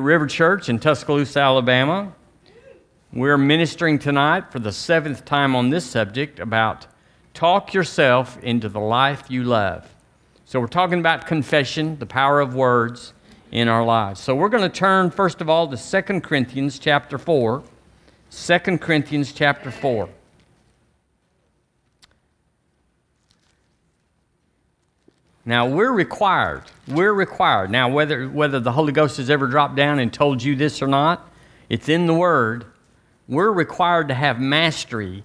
[0.00, 2.12] River Church in Tuscaloosa, Alabama.
[3.12, 6.86] We're ministering tonight for the seventh time on this subject about
[7.32, 9.88] talk yourself into the life you love.
[10.44, 13.12] So, we're talking about confession, the power of words
[13.50, 14.20] in our lives.
[14.20, 17.62] So, we're going to turn first of all to 2 Corinthians chapter 4.
[18.30, 20.08] 2 Corinthians chapter 4.
[25.46, 26.62] Now we're required.
[26.88, 27.70] We're required.
[27.70, 30.86] Now whether whether the Holy Ghost has ever dropped down and told you this or
[30.86, 31.30] not,
[31.68, 32.64] it's in the word.
[33.28, 35.22] We're required to have mastery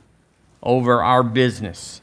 [0.62, 2.02] over our business,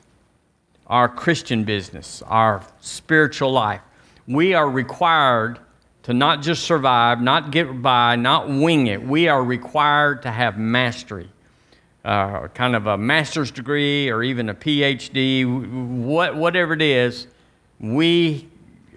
[0.86, 3.82] our Christian business, our spiritual life.
[4.26, 5.58] We are required
[6.04, 9.02] to not just survive, not get by, not wing it.
[9.02, 11.28] We are required to have mastery.
[12.04, 15.44] Uh, kind of a master's degree or even a PhD,
[16.04, 17.26] what, whatever it is,
[17.78, 18.48] we,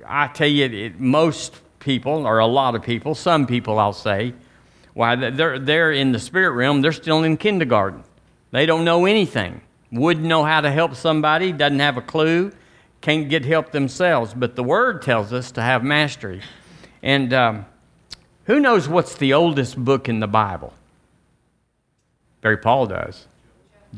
[0.05, 4.33] I tell you, it, most people, or a lot of people, some people I'll say,
[4.93, 8.03] why they're, they're in the spirit realm, they're still in kindergarten.
[8.51, 9.61] They don't know anything.
[9.91, 12.51] Wouldn't know how to help somebody, doesn't have a clue,
[13.01, 14.33] can't get help themselves.
[14.35, 16.41] But the Word tells us to have mastery.
[17.01, 17.65] And um,
[18.45, 20.73] who knows what's the oldest book in the Bible?
[22.41, 23.27] Barry Paul does.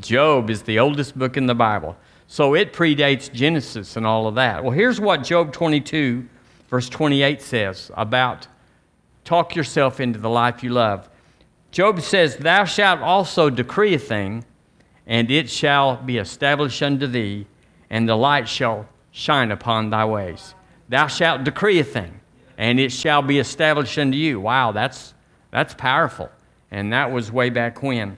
[0.00, 1.96] Job is the oldest book in the Bible.
[2.32, 4.64] So it predates Genesis and all of that.
[4.64, 6.26] Well, here's what Job 22,
[6.70, 8.46] verse 28 says about
[9.22, 11.10] talk yourself into the life you love.
[11.72, 14.46] Job says, Thou shalt also decree a thing,
[15.06, 17.46] and it shall be established unto thee,
[17.90, 20.54] and the light shall shine upon thy ways.
[20.88, 22.18] Thou shalt decree a thing,
[22.56, 24.40] and it shall be established unto you.
[24.40, 25.12] Wow, that's,
[25.50, 26.30] that's powerful.
[26.70, 28.16] And that was way back when.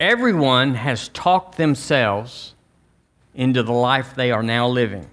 [0.00, 2.54] Everyone has talked themselves
[3.34, 5.10] into the life they are now living.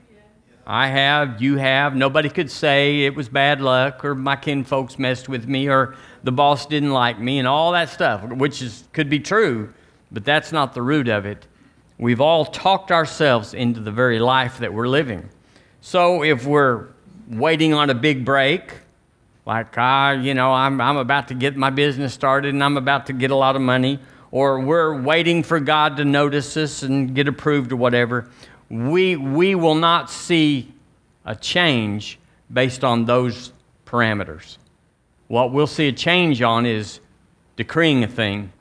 [0.68, 1.96] I have, you have.
[1.96, 6.32] Nobody could say it was bad luck or my kinfolks messed with me or the
[6.32, 9.74] boss didn't like me and all that stuff, which is, could be true,
[10.12, 11.48] but that's not the root of it.
[11.98, 15.30] We've all talked ourselves into the very life that we're living.
[15.82, 16.90] So if we're
[17.28, 18.72] waiting on a big break,
[19.48, 23.08] like, ah, you know, I'm, I'm about to get my business started and I'm about
[23.08, 24.00] to get a lot of money,
[24.32, 28.30] or we're waiting for God to notice us and get approved or whatever,
[28.70, 30.74] we, we will not see
[31.26, 32.20] a change
[32.52, 33.52] based on those
[33.86, 34.58] parameters.
[35.28, 37.00] What we'll see a change on is
[37.56, 38.52] decreeing a thing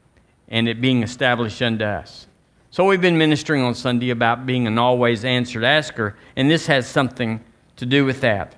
[0.48, 2.26] and it being established unto us.
[2.70, 6.88] So we've been ministering on Sunday about being an always answered asker, and this has
[6.88, 7.44] something
[7.76, 8.56] to do with that.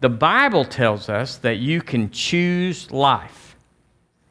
[0.00, 3.47] The Bible tells us that you can choose life.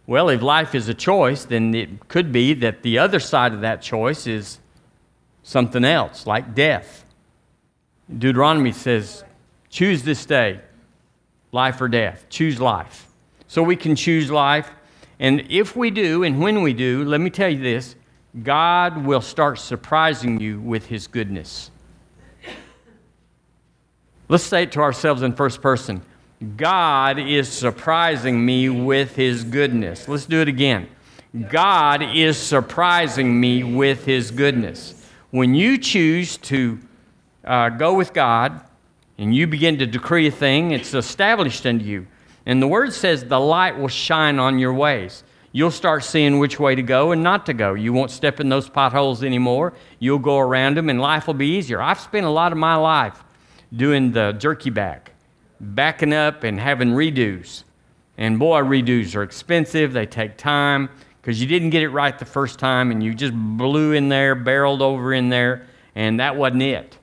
[0.07, 3.61] Well, if life is a choice, then it could be that the other side of
[3.61, 4.59] that choice is
[5.43, 7.05] something else, like death.
[8.17, 9.25] Deuteronomy says,
[9.69, 10.61] choose this day,
[11.51, 12.25] life or death.
[12.29, 13.09] Choose life.
[13.47, 14.71] So we can choose life.
[15.19, 17.95] And if we do, and when we do, let me tell you this
[18.43, 21.69] God will start surprising you with his goodness.
[24.29, 26.01] Let's say it to ourselves in first person
[26.55, 30.07] God is surprising me with his goodness.
[30.07, 30.87] Let's do it again.
[31.49, 35.03] God is surprising me with his goodness.
[35.31, 36.79] When you choose to
[37.43, 38.61] uh, go with God
[39.17, 42.05] and you begin to decree a thing, it's established unto you.
[42.45, 45.23] And the word says the light will shine on your ways.
[45.53, 47.73] You'll start seeing which way to go and not to go.
[47.73, 49.73] You won't step in those potholes anymore.
[49.97, 51.81] You'll go around them and life will be easier.
[51.81, 53.23] I've spent a lot of my life
[53.75, 55.13] doing the jerky back
[55.59, 57.63] backing up and having redos.
[58.17, 60.89] And boy, redos are expensive, they take time
[61.21, 64.33] because you didn't get it right the first time and you just blew in there,
[64.33, 66.97] barreled over in there, and that wasn't it.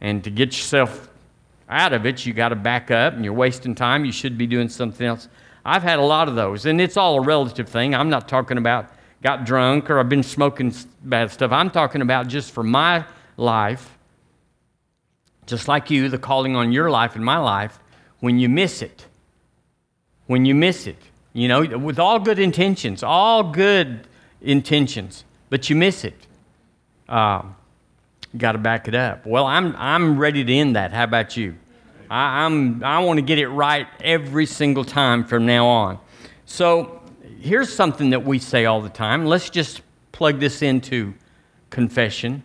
[0.00, 1.08] And to get yourself
[1.68, 4.04] out of it, you got to back up and you're wasting time.
[4.04, 5.28] You should be doing something else.
[5.64, 7.94] I've had a lot of those, and it's all a relative thing.
[7.94, 8.90] I'm not talking about
[9.22, 11.50] got drunk or I've been smoking bad stuff.
[11.50, 13.04] I'm talking about just for my
[13.36, 13.98] life,
[15.46, 17.78] just like you, the calling on your life and my life
[18.20, 19.06] when you miss it.
[20.26, 20.96] When you miss it,
[21.32, 24.08] you know, with all good intentions, all good
[24.42, 26.26] intentions, but you miss it.
[27.08, 27.54] Um,
[28.36, 29.24] Got to back it up.
[29.24, 30.92] Well, I'm, I'm ready to end that.
[30.92, 31.54] How about you?
[32.10, 35.98] I, I'm, I want to get it right every single time from now on.
[36.44, 37.00] So
[37.40, 39.24] here's something that we say all the time.
[39.24, 39.80] Let's just
[40.12, 41.14] plug this into
[41.70, 42.42] confession.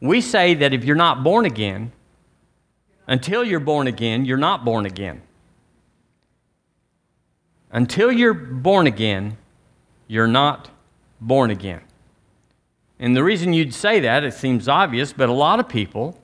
[0.00, 1.92] We say that if you're not born again,
[3.10, 5.20] until you're born again, you're not born again.
[7.72, 9.36] Until you're born again,
[10.06, 10.70] you're not
[11.20, 11.80] born again.
[13.00, 16.20] And the reason you'd say that, it seems obvious, but a lot of people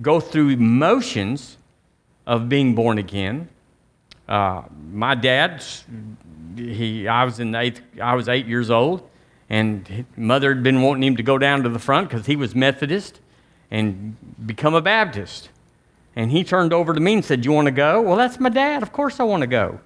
[0.00, 1.58] go through motions
[2.26, 3.50] of being born again.
[4.26, 5.62] Uh, my dad,
[6.56, 9.06] he, I was in eighth, I was eight years old,
[9.50, 12.54] and mother had been wanting him to go down to the front because he was
[12.54, 13.20] Methodist
[13.70, 14.16] and
[14.46, 15.50] become a Baptist.
[16.14, 18.48] And he turned over to me and said, "You want to go?" Well, that's my
[18.48, 18.82] dad.
[18.82, 19.80] Of course I want to go.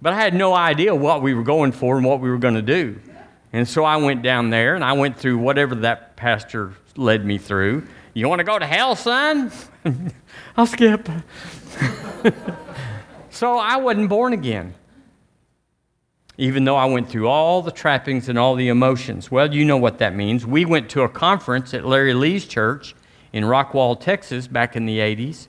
[0.00, 2.54] But I had no idea what we were going for and what we were going
[2.54, 2.98] to do.
[3.52, 7.38] And so I went down there and I went through whatever that pastor led me
[7.38, 7.86] through.
[8.12, 9.50] You want to go to hell, son?
[10.56, 11.08] I'll skip.
[13.30, 14.74] so I wasn't born again,
[16.38, 19.30] even though I went through all the trappings and all the emotions.
[19.30, 20.46] Well, you know what that means.
[20.46, 22.94] We went to a conference at Larry Lea's church
[23.32, 25.48] in Rockwall, Texas, back in the 80s.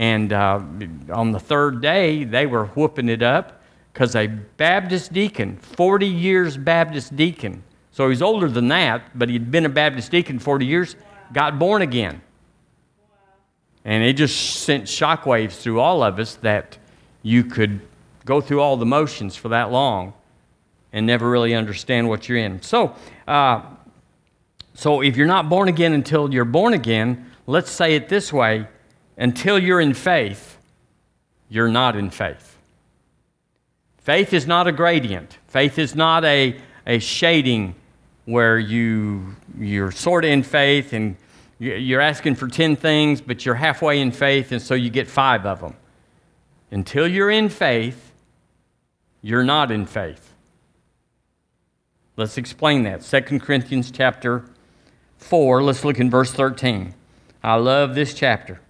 [0.00, 0.62] And uh,
[1.12, 3.60] on the third day, they were whooping it up
[3.92, 7.62] because a Baptist deacon, 40 years Baptist deacon,
[7.92, 10.96] so he's older than that, but he'd been a Baptist deacon 40 years,
[11.34, 12.22] got born again.
[13.84, 16.78] And it just sent shockwaves through all of us that
[17.22, 17.82] you could
[18.24, 20.14] go through all the motions for that long
[20.94, 22.62] and never really understand what you're in.
[22.62, 22.94] So,
[23.28, 23.60] uh,
[24.72, 28.66] so if you're not born again until you're born again, let's say it this way
[29.16, 30.58] until you're in faith,
[31.48, 32.56] you're not in faith.
[33.98, 37.74] Faith is not a gradient, faith is not a, a shading
[38.24, 41.16] where you, you're sort of in faith and
[41.60, 45.44] you're asking for 10 things, but you're halfway in faith, and so you get five
[45.44, 45.76] of them.
[46.70, 48.12] Until you're in faith,
[49.20, 50.32] you're not in faith.
[52.16, 53.02] Let's explain that.
[53.02, 54.44] 2 Corinthians chapter
[55.18, 56.94] 4, let's look in verse 13.
[57.42, 58.60] I love this chapter.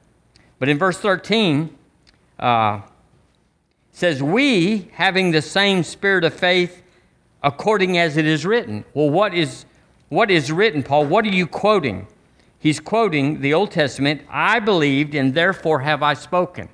[0.60, 1.76] But in verse 13,
[2.38, 2.82] uh,
[3.90, 6.82] says, We, having the same spirit of faith,
[7.42, 8.84] according as it is written.
[8.94, 9.64] Well, what is,
[10.10, 11.06] what is written, Paul?
[11.06, 12.06] What are you quoting?
[12.58, 16.68] He's quoting the Old Testament I believed, and therefore have I spoken.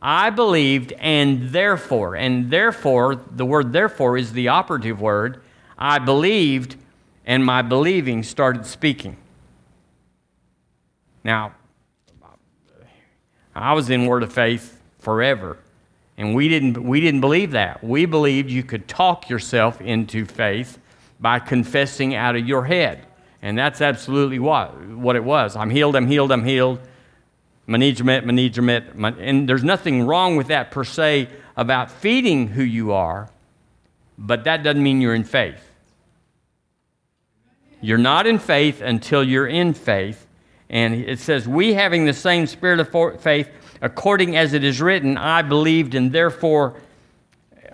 [0.00, 5.42] I believed, and therefore, and therefore, the word therefore is the operative word.
[5.76, 6.76] I believed,
[7.26, 9.16] and my believing started speaking.
[11.24, 11.54] Now,
[13.54, 15.58] I was in Word of Faith forever,
[16.16, 17.82] and we didn't, we didn't believe that.
[17.82, 20.78] We believed you could talk yourself into faith
[21.20, 23.06] by confessing out of your head.
[23.42, 25.56] And that's absolutely what, what it was.
[25.56, 26.78] I'm healed, I'm healed, I'm healed.
[27.66, 29.18] Management, management.
[29.20, 33.30] And there's nothing wrong with that per se about feeding who you are,
[34.18, 35.70] but that doesn't mean you're in faith.
[37.80, 40.26] You're not in faith until you're in faith.
[40.72, 43.48] And it says, We having the same spirit of faith,
[43.82, 46.80] according as it is written, I believed and therefore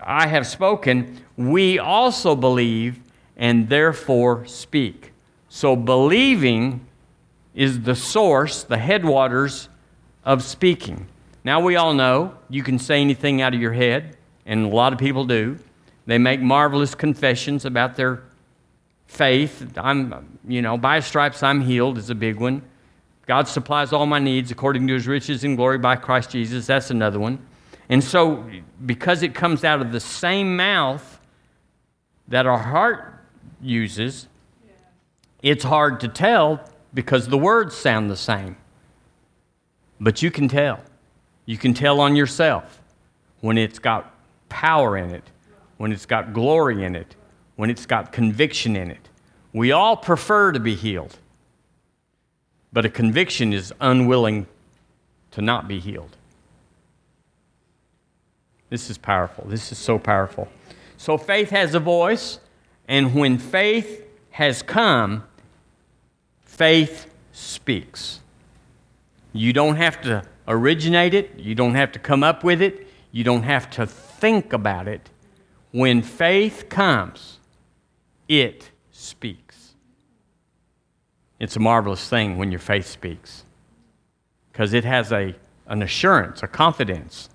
[0.02, 1.24] I have spoken.
[1.36, 2.98] We also believe
[3.36, 5.12] and therefore speak.
[5.48, 6.84] So believing
[7.54, 9.68] is the source, the headwaters
[10.24, 11.06] of speaking.
[11.44, 14.92] Now we all know you can say anything out of your head, and a lot
[14.92, 15.58] of people do.
[16.06, 18.22] They make marvelous confessions about their
[19.06, 19.72] faith.
[19.76, 22.62] I'm, you know, by stripes I'm healed is a big one.
[23.28, 26.66] God supplies all my needs according to his riches and glory by Christ Jesus.
[26.66, 27.46] That's another one.
[27.90, 28.48] And so,
[28.86, 31.20] because it comes out of the same mouth
[32.28, 33.22] that our heart
[33.60, 34.28] uses,
[35.42, 36.60] it's hard to tell
[36.94, 38.56] because the words sound the same.
[40.00, 40.80] But you can tell.
[41.44, 42.80] You can tell on yourself
[43.40, 44.14] when it's got
[44.48, 45.24] power in it,
[45.76, 47.14] when it's got glory in it,
[47.56, 49.10] when it's got conviction in it.
[49.52, 51.18] We all prefer to be healed,
[52.72, 54.46] but a conviction is unwilling
[55.32, 56.16] to not be healed.
[58.70, 59.46] This is powerful.
[59.48, 60.48] This is so powerful.
[60.96, 62.38] So faith has a voice,
[62.86, 65.24] and when faith has come,
[66.42, 68.20] faith speaks.
[69.32, 73.24] You don't have to originate it, you don't have to come up with it, you
[73.24, 75.10] don't have to think about it.
[75.70, 77.38] When faith comes,
[78.28, 79.47] it speaks.
[81.38, 83.44] It's a marvelous thing when your faith speaks
[84.52, 87.30] because it has a, an assurance, a confidence,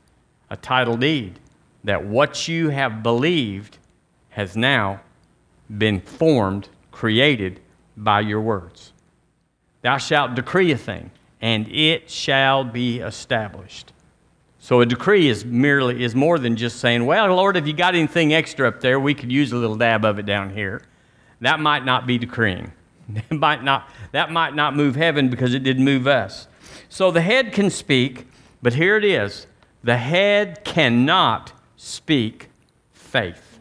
[0.49, 1.39] a title deed
[1.83, 3.77] that what you have believed
[4.29, 4.99] has now
[5.77, 7.59] been formed, created
[7.95, 8.91] by your words.
[9.81, 13.93] Thou shalt decree a thing, and it shall be established.
[14.59, 17.95] So a decree is merely is more than just saying, "Well, Lord, if you got
[17.95, 20.81] anything extra up there, we could use a little dab of it down here."
[21.41, 22.71] That might not be decreeing.
[23.15, 26.47] It might not, that might not move heaven because it didn't move us.
[26.89, 28.27] So the head can speak,
[28.61, 29.47] but here it is:
[29.83, 32.49] the head cannot speak
[32.91, 33.59] faith.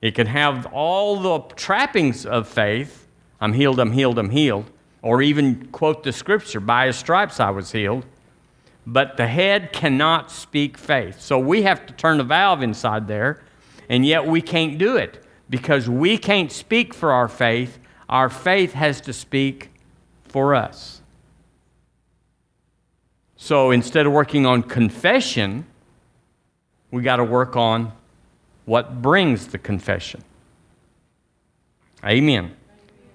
[0.00, 3.08] It can have all the trappings of faith
[3.40, 4.70] I'm healed, I'm healed, I'm healed
[5.02, 8.06] or even quote the scripture, by his stripes I was healed.
[8.86, 11.20] but the head cannot speak faith.
[11.20, 13.40] So we have to turn a valve inside there,
[13.88, 17.78] and yet we can't do it because we can't speak for our faith.
[18.12, 19.70] Our faith has to speak
[20.28, 21.00] for us.
[23.38, 25.64] So instead of working on confession,
[26.90, 27.90] we got to work on
[28.66, 30.22] what brings the confession.
[32.04, 32.54] Amen.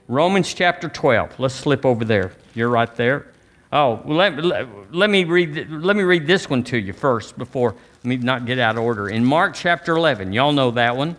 [0.07, 1.39] Romans chapter 12.
[1.39, 2.31] Let's slip over there.
[2.55, 3.27] You're right there.
[3.71, 7.75] Oh, let, let, let, me read, let me read this one to you first before,
[7.97, 9.09] let me not get out of order.
[9.09, 11.17] In Mark chapter 11, y'all know that one.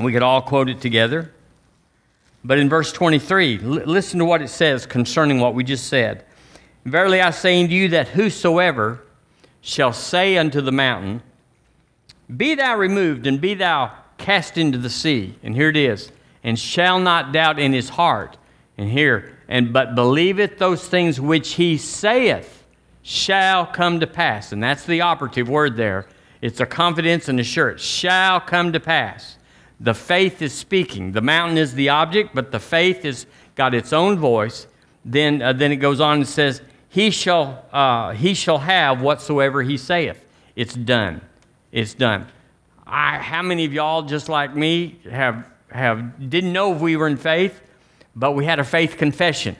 [0.00, 1.30] We could all quote it together.
[2.44, 6.24] But in verse 23, l- listen to what it says concerning what we just said.
[6.84, 9.02] Verily I say unto you that whosoever
[9.62, 11.22] shall say unto the mountain,
[12.36, 15.34] Be thou removed and be thou cast into the sea.
[15.42, 18.36] And here it is, and shall not doubt in his heart.
[18.76, 22.64] And here, and but believeth those things which he saith
[23.02, 24.52] shall come to pass.
[24.52, 26.06] And that's the operative word there.
[26.42, 27.80] It's a confidence and assurance.
[27.82, 29.38] Shall come to pass.
[29.80, 31.12] The faith is speaking.
[31.12, 34.66] The mountain is the object, but the faith has got its own voice.
[35.04, 39.62] Then, uh, then it goes on and says, he shall, uh, he shall have whatsoever
[39.62, 40.24] he saith.
[40.54, 41.20] It's done.
[41.72, 42.28] It's done.
[42.86, 47.08] I, how many of y'all, just like me, have, have didn't know if we were
[47.08, 47.60] in faith?
[48.16, 49.56] but we had a faith confession.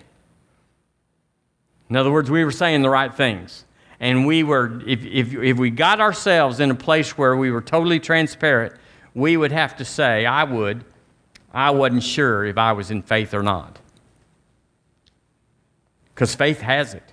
[1.91, 3.65] In other words, we were saying the right things.
[4.01, 7.61] And we were, if, if, if we got ourselves in a place where we were
[7.61, 8.75] totally transparent,
[9.15, 10.85] we would have to say, I would,
[11.53, 13.79] I wasn't sure if I was in faith or not.
[16.15, 17.13] Because faith has it.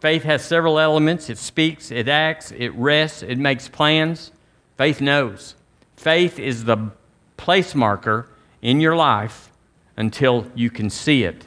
[0.00, 4.32] Faith has several elements it speaks, it acts, it rests, it makes plans.
[4.76, 5.54] Faith knows.
[5.96, 6.90] Faith is the
[7.36, 8.28] place marker
[8.60, 9.50] in your life
[9.96, 11.46] until you can see it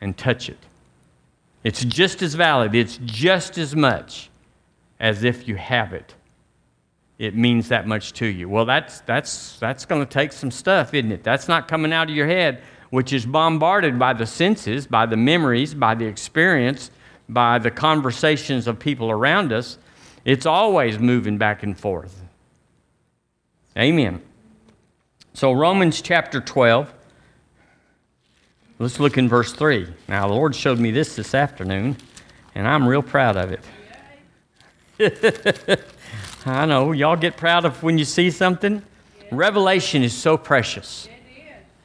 [0.00, 0.58] and touch it.
[1.64, 4.30] It's just as valid, it's just as much
[5.00, 6.14] as if you have it.
[7.18, 8.48] It means that much to you.
[8.48, 11.22] Well, that's, that's, that's going to take some stuff, isn't it?
[11.22, 15.16] That's not coming out of your head, which is bombarded by the senses, by the
[15.16, 16.90] memories, by the experience,
[17.28, 19.78] by the conversations of people around us.
[20.24, 22.22] It's always moving back and forth.
[23.78, 24.20] Amen.
[25.32, 26.92] So, Romans chapter 12
[28.78, 29.88] Let's look in verse 3.
[30.06, 31.96] Now, the Lord showed me this this afternoon,
[32.54, 33.56] and I'm real proud of
[34.98, 35.80] it.
[36.46, 36.92] I know.
[36.92, 38.82] Y'all get proud of when you see something?
[39.32, 41.08] Revelation is so precious.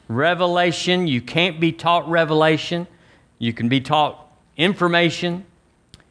[0.06, 2.86] Revelation, you can't be taught revelation.
[3.40, 4.24] You can be taught
[4.56, 5.44] information,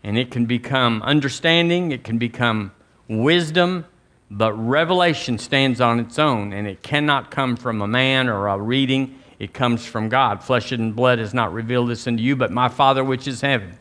[0.04, 2.74] and it can become understanding, it can become
[3.08, 3.86] wisdom,
[4.30, 8.58] but revelation stands on its own, and it cannot come from a man or a
[8.58, 9.18] reading.
[9.40, 10.44] It comes from God.
[10.44, 13.78] Flesh and blood has not revealed this unto you, but my Father which is heaven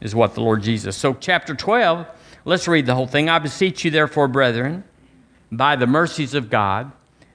[0.00, 0.94] is what the Lord Jesus.
[0.94, 2.06] So, chapter 12,
[2.44, 3.28] let's read the whole thing.
[3.28, 4.84] I beseech you, therefore, brethren,
[5.50, 6.92] by the mercies of God,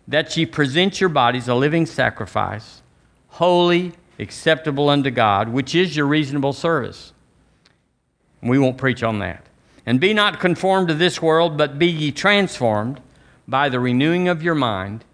[0.08, 2.82] that ye present your bodies a living sacrifice,
[3.28, 7.14] holy, acceptable unto God, which is your reasonable service.
[8.42, 9.46] We won't preach on that.
[9.86, 13.02] And be not conformed to this world, but be ye transformed
[13.48, 15.06] by the renewing of your mind.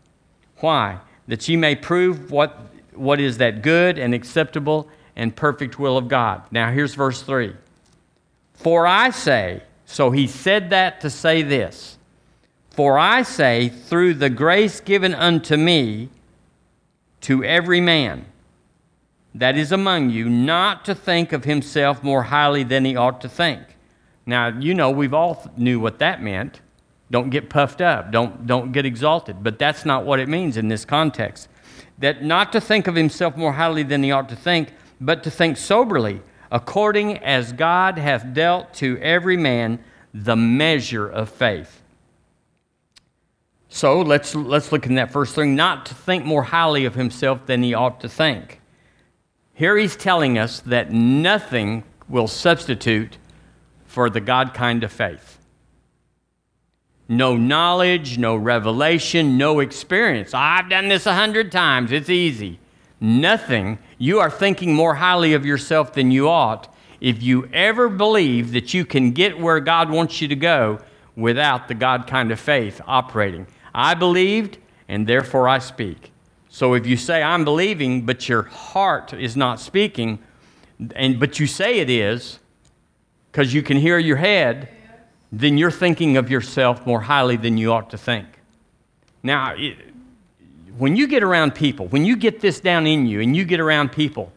[0.57, 1.00] Why?
[1.27, 2.57] that ye may prove what,
[2.93, 6.43] what is that good and acceptable and perfect will of God.
[6.51, 7.55] Now, here's verse 3.
[8.53, 12.00] For I say, so he said that to say this
[12.71, 16.09] For I say, through the grace given unto me,
[17.21, 18.25] to every man
[19.35, 23.29] that is among you, not to think of himself more highly than he ought to
[23.29, 23.62] think.
[24.25, 26.62] Now, you know, we've all knew what that meant.
[27.12, 28.12] Don't get puffed up.
[28.12, 29.43] Don't, don't get exalted.
[29.43, 31.50] But that's not what it means in this context.
[32.00, 35.29] That not to think of himself more highly than he ought to think, but to
[35.29, 36.21] think soberly,
[36.53, 39.79] according as God hath dealt to every man
[40.13, 41.81] the measure of faith.
[43.69, 47.48] So let's, let's look in that first thing not to think more highly of himself
[47.48, 48.62] than he ought to think.
[49.55, 53.17] Here he's telling us that nothing will substitute
[53.88, 55.39] for the God kind of faith
[57.10, 60.33] no knowledge, no revelation, no experience.
[60.33, 61.91] I've done this a hundred times.
[61.91, 62.60] It's easy.
[63.00, 63.77] Nothing.
[64.03, 66.67] You are thinking more highly of yourself than you ought
[67.00, 70.79] if you ever believe that you can get where God wants you to go
[71.15, 73.48] without the God kind of faith operating.
[73.74, 74.57] I believed,
[74.89, 76.12] and therefore I speak.
[76.50, 80.19] So if you say, I'm believing, but your heart is not speaking,
[80.98, 82.39] and, but you say it is,
[83.31, 84.67] because you can hear your head,
[85.31, 88.27] then you're thinking of yourself more highly than you ought to think.
[89.24, 89.77] Now, it,
[90.77, 93.59] when you get around people, when you get this down in you and you get
[93.59, 94.31] around people,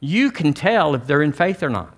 [0.00, 1.94] you can tell if they're in faith or not.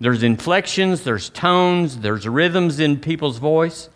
[0.00, 3.88] There's inflections, there's tones, there's rhythms in people's voice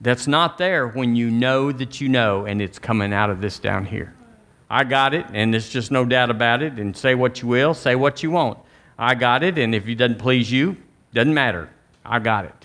[0.00, 3.58] that's not there when you know that you know and it's coming out of this
[3.58, 4.14] down here.
[4.68, 6.74] I got it, and there's just no doubt about it.
[6.74, 8.58] And say what you will, say what you won't.
[8.98, 10.76] I got it, and if it doesn't please you,
[11.12, 11.68] doesn't matter.
[12.04, 12.61] I got it.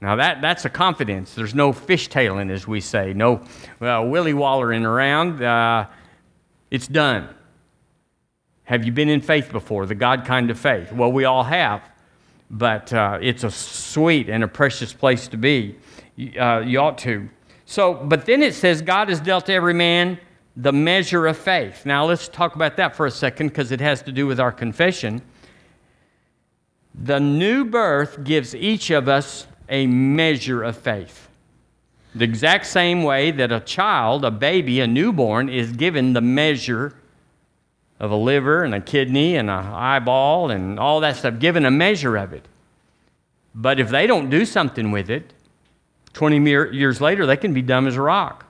[0.00, 1.34] Now that, that's a confidence.
[1.34, 3.40] There's no fishtailing, as we say, no
[3.80, 5.42] uh, willy wallering around.
[5.42, 5.86] Uh,
[6.70, 7.28] it's done.
[8.64, 9.86] Have you been in faith before?
[9.86, 10.92] The God kind of faith.
[10.92, 11.82] Well, we all have,
[12.50, 15.76] but uh, it's a sweet and a precious place to be.
[16.38, 17.28] Uh, you ought to.
[17.64, 20.18] So, but then it says God has dealt to every man
[20.56, 21.84] the measure of faith.
[21.84, 24.52] Now let's talk about that for a second because it has to do with our
[24.52, 25.22] confession.
[26.94, 31.28] The new birth gives each of us a measure of faith.
[32.14, 36.94] The exact same way that a child, a baby, a newborn, is given the measure
[38.00, 41.70] of a liver and a kidney and an eyeball and all that stuff, given a
[41.70, 42.46] measure of it.
[43.54, 45.32] But if they don't do something with it,
[46.12, 46.42] 20
[46.74, 48.46] years later, they can be dumb as a rock.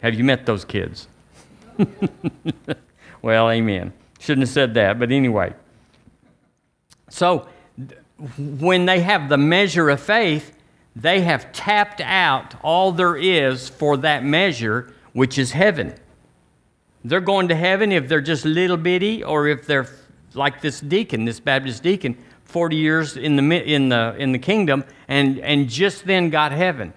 [0.00, 1.08] Have you met those kids?
[3.22, 3.92] well, amen.
[4.18, 5.54] Shouldn't have said that, but anyway.
[7.10, 7.48] So,
[8.38, 10.52] when they have the measure of faith,
[10.94, 15.94] they have tapped out all there is for that measure, which is heaven.
[17.04, 19.88] They're going to heaven if they're just little bitty, or if they're
[20.34, 24.84] like this deacon, this Baptist deacon, 40 years in the, in the, in the kingdom,
[25.08, 26.92] and, and just then got heaven.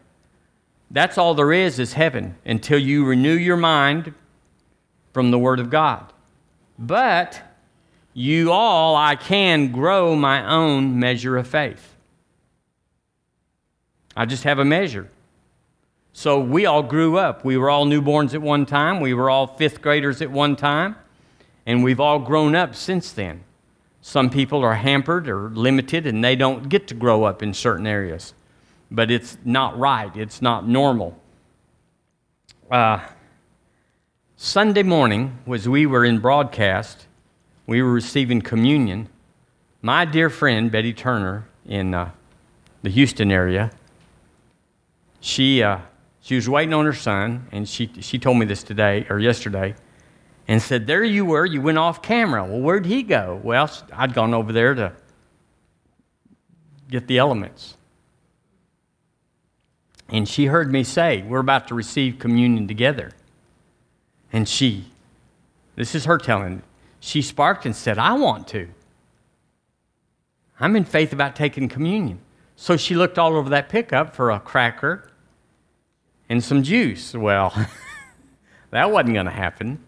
[0.91, 4.13] That's all there is, is heaven, until you renew your mind
[5.13, 6.11] from the Word of God.
[6.77, 7.41] But
[8.13, 11.95] you all, I can grow my own measure of faith.
[14.15, 15.09] I just have a measure.
[16.13, 17.43] So we all grew up.
[17.43, 18.99] We were all newborns at one time.
[18.99, 20.95] We were all fifth graders at one time.
[21.65, 23.43] And we've all grown up since then.
[24.01, 27.87] Some people are hampered or limited and they don't get to grow up in certain
[27.87, 28.33] areas.
[28.91, 31.17] But it's not right, it's not normal.
[32.69, 32.99] Uh,
[34.35, 37.07] Sunday morning, as we were in broadcast,
[37.65, 39.09] we were receiving communion.
[39.81, 42.11] My dear friend, Betty Turner, in uh,
[42.81, 43.71] the Houston area,
[45.21, 45.79] she, uh,
[46.21, 49.75] she was waiting on her son, and she, she told me this today or yesterday,
[50.47, 52.43] and said, There you were, you went off camera.
[52.43, 53.39] Well, where'd he go?
[53.43, 54.93] Well, I'd gone over there to
[56.89, 57.77] get the elements.
[60.09, 63.11] And she heard me say, We're about to receive communion together.
[64.31, 64.85] And she,
[65.75, 66.61] this is her telling,
[67.05, 68.69] she sparked and said, I want to.
[70.57, 72.19] I'm in faith about taking communion.
[72.55, 75.11] So she looked all over that pickup for a cracker
[76.29, 77.13] and some juice.
[77.13, 77.53] Well,
[78.69, 79.83] that wasn't going to happen.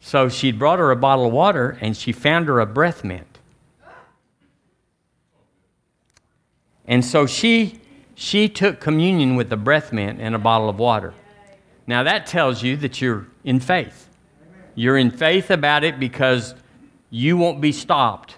[0.00, 3.38] So she'd brought her a bottle of water and she found her a breath mint.
[6.86, 7.80] And so she,
[8.14, 11.14] she took communion with a breath mint and a bottle of water.
[11.86, 14.07] Now that tells you that you're in faith.
[14.78, 16.54] You're in faith about it because
[17.10, 18.36] you won't be stopped.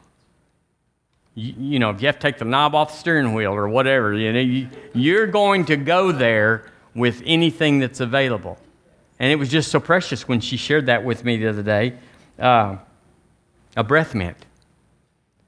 [1.35, 3.69] You, you, know, if you have to take the knob off the steering wheel or
[3.69, 8.57] whatever, you know, you, you're going to go there with anything that's available.
[9.19, 11.99] And it was just so precious when she shared that with me the other day.
[12.39, 12.79] Uh,
[13.77, 14.39] a breath mint.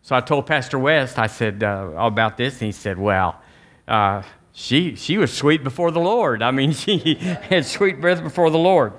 [0.02, 3.40] So I told Pastor West, I said uh, about this, and he said, Well,
[3.88, 6.42] uh, she, she was sweet before the Lord.
[6.42, 8.92] I mean, she had sweet breath before the Lord.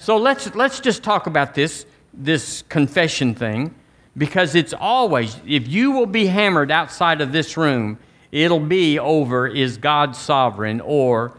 [0.00, 1.84] So let's, let's just talk about this,
[2.14, 3.74] this confession thing,
[4.16, 7.98] because it's always, if you will be hammered outside of this room,
[8.32, 11.38] it'll be over is God sovereign or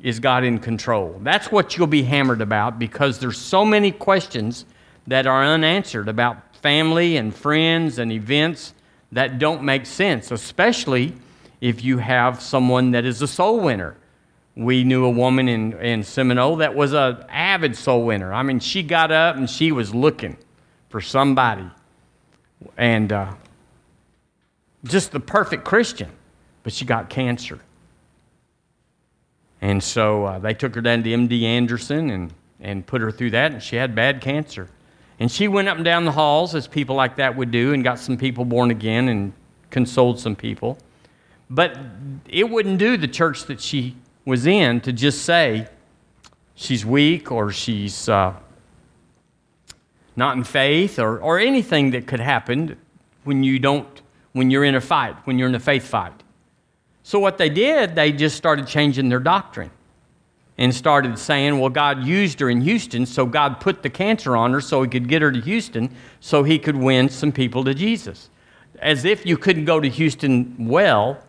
[0.00, 1.20] is God in control?
[1.22, 4.64] That's what you'll be hammered about because there's so many questions
[5.06, 8.72] that are unanswered about family and friends and events
[9.12, 11.12] that don't make sense, especially
[11.60, 13.94] if you have someone that is a soul winner.
[14.56, 18.32] We knew a woman in, in Seminole that was an avid soul winner.
[18.32, 20.36] I mean, she got up and she was looking
[20.88, 21.70] for somebody.
[22.76, 23.34] And uh,
[24.84, 26.10] just the perfect Christian,
[26.62, 27.60] but she got cancer.
[29.60, 33.30] And so uh, they took her down to MD Anderson and, and put her through
[33.30, 34.68] that, and she had bad cancer.
[35.18, 37.84] And she went up and down the halls, as people like that would do, and
[37.84, 39.32] got some people born again and
[39.68, 40.78] consoled some people.
[41.50, 41.76] But
[42.28, 45.68] it wouldn't do the church that she was in to just say
[46.54, 48.34] she's weak or she's uh,
[50.16, 52.76] not in faith or, or anything that could happen
[53.24, 54.02] when you don't
[54.32, 56.22] when you're in a fight when you're in a faith fight
[57.02, 59.70] so what they did they just started changing their doctrine
[60.58, 64.52] and started saying well god used her in houston so god put the cancer on
[64.52, 67.74] her so he could get her to houston so he could win some people to
[67.74, 68.30] jesus
[68.80, 71.22] as if you couldn't go to Houston well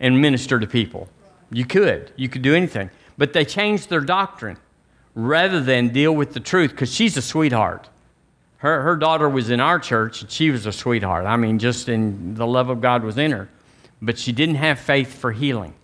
[0.00, 1.08] and minister to people.
[1.52, 2.12] You could.
[2.16, 2.90] You could do anything.
[3.18, 4.56] But they changed their doctrine
[5.14, 7.88] rather than deal with the truth because she's a sweetheart.
[8.58, 11.26] Her, her daughter was in our church and she was a sweetheart.
[11.26, 13.48] I mean, just in the love of God was in her.
[14.00, 15.74] But she didn't have faith for healing.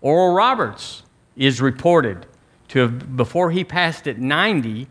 [0.00, 1.04] Oral Roberts
[1.36, 2.26] is reported
[2.68, 4.88] to have, before he passed at 90,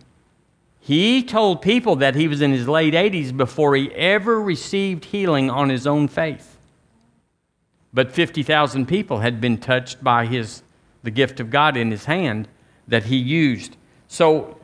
[0.79, 5.49] he told people that he was in his late 80s before he ever received healing
[5.49, 6.50] on his own faith.
[7.93, 10.63] But 50,000 people had been touched by his,
[11.03, 12.47] the gift of God in his hand
[12.87, 13.75] that he used.
[14.07, 14.57] So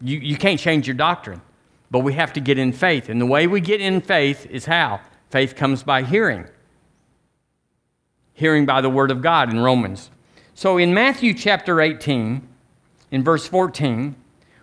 [0.00, 1.42] you, you can't change your doctrine,
[1.90, 3.08] but we have to get in faith.
[3.08, 5.00] And the way we get in faith is how?
[5.30, 6.46] Faith comes by hearing.
[8.34, 10.10] Hearing by the word of God in Romans.
[10.54, 12.46] So in Matthew chapter 18,
[13.10, 14.14] in verse 14,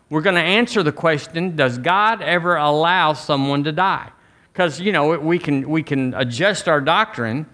[0.09, 4.11] we're going to answer the question Does God ever allow someone to die?
[4.53, 7.45] Because, you know, we can, we can adjust our doctrine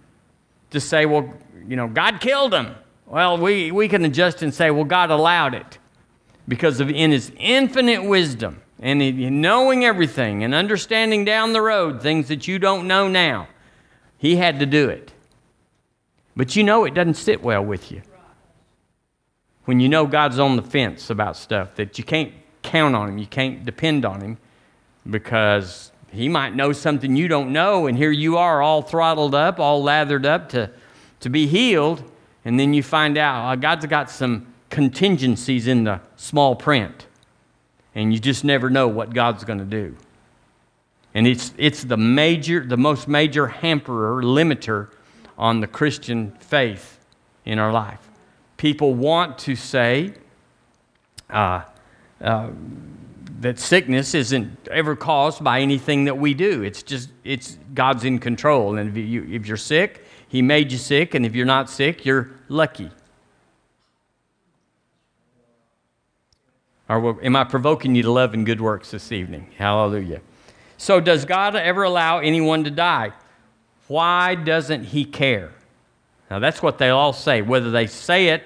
[0.72, 1.34] to say, well,
[1.68, 2.76] you know, God killed him.
[3.06, 5.78] Well, we, we can adjust and say, well, God allowed it
[6.48, 12.02] because of in his infinite wisdom and in knowing everything and understanding down the road
[12.02, 13.48] things that you don't know now,
[14.18, 15.14] he had to do it.
[16.36, 18.02] But you know it doesn't sit well with you.
[19.66, 23.18] When you know God's on the fence about stuff, that you can't count on him.
[23.18, 24.38] You can't depend on him
[25.10, 29.60] because he might know something you don't know, and here you are all throttled up,
[29.60, 30.70] all lathered up to,
[31.22, 32.04] to be healed,
[32.44, 37.08] and then you find out oh, God's got some contingencies in the small print,
[37.96, 39.96] and you just never know what God's going to do.
[41.14, 44.90] And it's, it's the major, the most major hamperer, limiter
[45.38, 47.00] on the Christian faith
[47.46, 48.10] in our life.
[48.58, 50.14] People want to say,
[51.30, 51.64] uh,
[52.22, 52.50] uh,
[53.42, 56.64] that sickness isn't ever caused by anything that we do.
[56.64, 60.78] It's just it's God's in control, and if, you, if you're sick, He made you
[60.78, 62.90] sick, and if you're not sick, you're lucky.
[66.88, 69.48] Or am I provoking you to love and good works this evening?
[69.58, 70.22] Hallelujah.
[70.78, 73.14] So, does God ever allow anyone to die?
[73.88, 75.52] Why doesn't He care?
[76.30, 77.42] Now, that's what they all say.
[77.42, 78.44] Whether they say it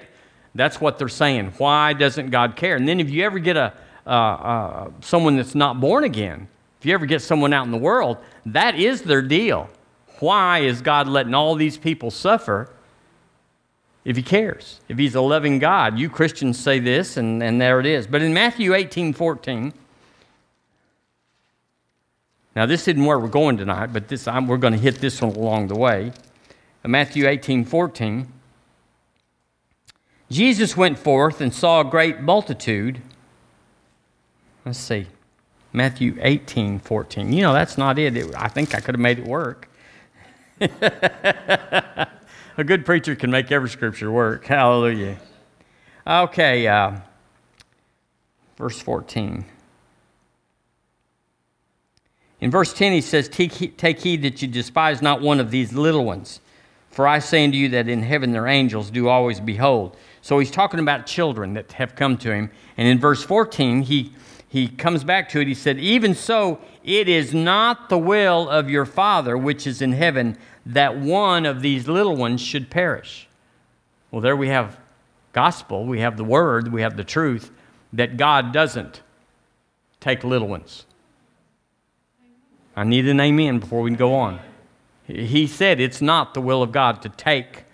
[0.56, 1.52] that's what they're saying.
[1.58, 2.76] Why doesn't God care?
[2.76, 3.74] And then if you ever get a,
[4.06, 7.78] uh, uh, someone that's not born again, if you ever get someone out in the
[7.78, 9.68] world, that is their deal.
[10.20, 12.70] Why is God letting all these people suffer
[14.04, 14.80] if He cares?
[14.88, 15.98] If He's a loving God?
[15.98, 18.06] You Christians say this, and, and there it is.
[18.06, 19.72] But in Matthew 18 14,
[22.54, 25.20] now this isn't where we're going tonight, but this, I'm, we're going to hit this
[25.20, 26.12] one along the way.
[26.84, 28.32] Matthew 18 14.
[30.30, 33.00] Jesus went forth and saw a great multitude.
[34.66, 35.06] Let's see.
[35.72, 37.32] Matthew 18, 14.
[37.32, 38.16] You know, that's not it.
[38.16, 39.68] it I think I could have made it work.
[40.60, 42.08] a
[42.64, 44.44] good preacher can make every scripture work.
[44.44, 45.18] Hallelujah.
[46.04, 46.96] Okay, uh,
[48.58, 49.44] verse 14.
[52.40, 56.04] In verse 10, he says, Take heed that you despise not one of these little
[56.04, 56.40] ones.
[56.90, 60.50] For I say unto you that in heaven their angels do always behold so he's
[60.50, 62.50] talking about children that have come to him.
[62.76, 64.12] And in verse 14, he,
[64.56, 65.46] he comes back to it.
[65.46, 69.92] He said, Even so, it is not the will of your Father which is in
[69.92, 73.28] heaven that one of these little ones should perish.
[74.10, 74.80] Well, there we have
[75.34, 77.50] gospel, we have the word, we have the truth
[77.92, 79.02] that God doesn't
[80.00, 80.86] take little ones.
[82.74, 84.40] I need an amen before we go on.
[85.06, 87.64] He said it's not the will of God to take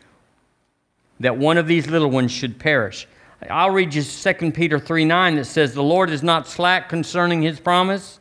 [1.20, 3.06] that one of these little ones should perish.
[3.50, 7.42] I'll read you 2 Peter 3 9 that says, The Lord is not slack concerning
[7.42, 8.20] his promise,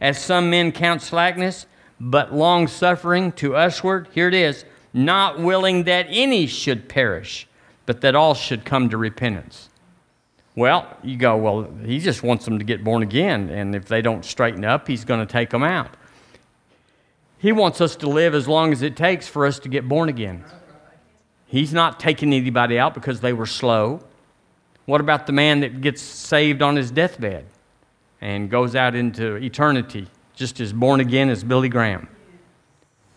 [0.00, 1.66] as some men count slackness,
[2.00, 4.08] but long suffering to usward.
[4.12, 7.46] Here it is, not willing that any should perish,
[7.86, 9.68] but that all should come to repentance.
[10.54, 14.02] Well, you go, well, he just wants them to get born again, and if they
[14.02, 15.96] don't straighten up, he's going to take them out.
[17.38, 20.08] He wants us to live as long as it takes for us to get born
[20.08, 20.44] again.
[21.46, 24.02] He's not taking anybody out because they were slow.
[24.88, 27.44] What about the man that gets saved on his deathbed
[28.22, 32.08] and goes out into eternity just as born again as Billy Graham?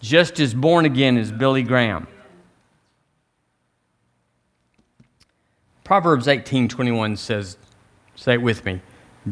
[0.02, 2.08] Just as born again as Billy Graham.
[5.86, 7.56] Proverbs 18:21 says,
[8.16, 8.82] say it with me.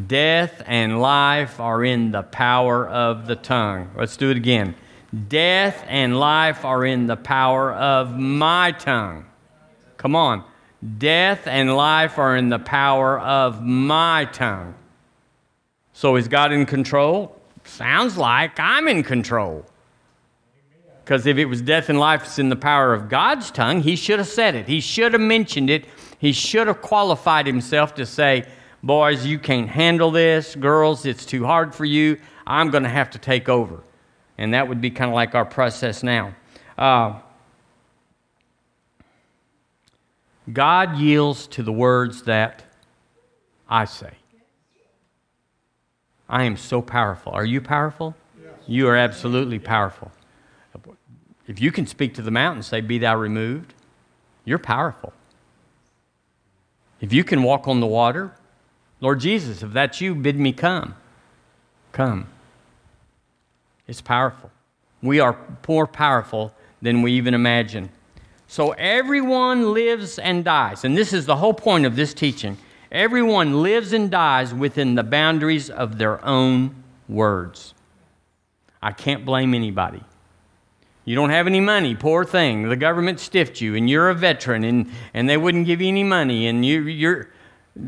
[0.06, 3.90] Death and life are in the power of the tongue.
[3.94, 4.74] Let's do it again.
[5.28, 9.26] Death and life are in the power of my tongue.
[9.98, 10.49] Come on.
[10.98, 14.74] Death and life are in the power of my tongue.
[15.92, 17.36] So is God in control?
[17.70, 19.64] sounds like I'm in control.
[21.04, 23.96] Because if it was death and life is in the power of God's tongue, he
[23.96, 24.68] should have said it.
[24.68, 25.86] He should have mentioned it.
[26.18, 28.46] He should have qualified himself to say,
[28.82, 30.54] Boys, you can't handle this.
[30.54, 32.18] Girls, it's too hard for you.
[32.46, 33.80] I'm going to have to take over.
[34.38, 36.34] And that would be kind of like our process now.
[36.78, 37.18] Uh,
[40.52, 42.64] God yields to the words that
[43.68, 44.12] I say.
[46.28, 47.32] I am so powerful.
[47.32, 48.14] Are you powerful?
[48.40, 48.52] Yes.
[48.66, 50.12] You are absolutely powerful.
[51.46, 53.74] If you can speak to the mountain, say, Be thou removed,
[54.44, 55.12] you're powerful.
[57.00, 58.32] If you can walk on the water,
[59.00, 60.94] Lord Jesus, if that's you, bid me come.
[61.92, 62.28] Come.
[63.88, 64.52] It's powerful.
[65.02, 67.90] We are more powerful than we even imagine.
[68.50, 70.84] So everyone lives and dies.
[70.84, 72.58] And this is the whole point of this teaching.
[72.90, 77.74] Everyone lives and dies within the boundaries of their own words.
[78.82, 80.02] I can't blame anybody.
[81.04, 82.68] You don't have any money, poor thing.
[82.68, 86.02] The government stiffed you, and you're a veteran, and, and they wouldn't give you any
[86.02, 87.30] money, and you, you're,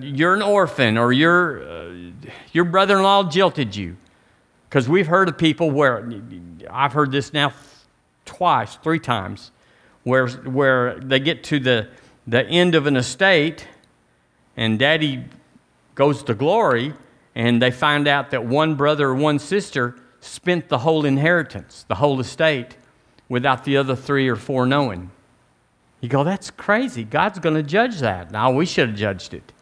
[0.01, 1.93] you're an orphan, or your, uh,
[2.53, 3.97] your brother in law jilted you.
[4.69, 6.09] Because we've heard of people where,
[6.71, 7.53] I've heard this now
[8.25, 9.51] twice, three times
[10.05, 11.89] where, where they get to the,
[12.27, 13.67] the end of an estate
[14.57, 15.25] and daddy
[15.95, 16.95] goes to glory
[17.35, 21.97] and they find out that one brother or one sister spent the whole inheritance, the
[21.97, 22.77] whole estate,
[23.29, 25.11] without the other three or four knowing.
[26.01, 27.05] You go, that's crazy.
[27.05, 28.31] God's going to judge that.
[28.31, 29.53] Now, we should have judged it.